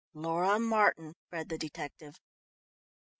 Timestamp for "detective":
1.59-2.19